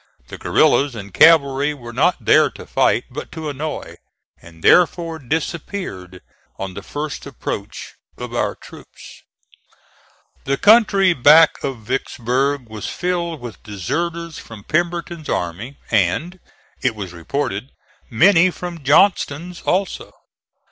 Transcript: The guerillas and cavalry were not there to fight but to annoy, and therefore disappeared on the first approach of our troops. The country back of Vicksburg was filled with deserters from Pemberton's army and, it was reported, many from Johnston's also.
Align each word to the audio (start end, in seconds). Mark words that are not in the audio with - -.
The 0.29 0.39
guerillas 0.39 0.95
and 0.95 1.13
cavalry 1.13 1.75
were 1.75 1.93
not 1.93 2.25
there 2.25 2.49
to 2.49 2.65
fight 2.65 3.03
but 3.11 3.31
to 3.33 3.49
annoy, 3.51 3.97
and 4.41 4.63
therefore 4.63 5.19
disappeared 5.19 6.23
on 6.57 6.73
the 6.73 6.81
first 6.81 7.27
approach 7.27 7.93
of 8.17 8.33
our 8.33 8.55
troops. 8.55 9.21
The 10.45 10.57
country 10.57 11.13
back 11.13 11.63
of 11.63 11.81
Vicksburg 11.83 12.67
was 12.67 12.87
filled 12.87 13.41
with 13.41 13.61
deserters 13.61 14.39
from 14.39 14.63
Pemberton's 14.63 15.29
army 15.29 15.77
and, 15.91 16.39
it 16.81 16.95
was 16.95 17.13
reported, 17.13 17.71
many 18.09 18.49
from 18.49 18.83
Johnston's 18.83 19.61
also. 19.61 20.11